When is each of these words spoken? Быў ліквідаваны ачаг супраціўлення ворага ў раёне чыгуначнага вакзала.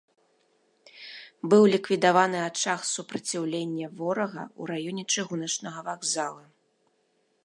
Быў 1.53 1.63
ліквідаваны 1.73 2.39
ачаг 2.49 2.79
супраціўлення 2.93 3.87
ворага 3.99 4.43
ў 4.47 4.61
раёне 4.71 5.03
чыгуначнага 5.17 5.79
вакзала. 5.91 6.45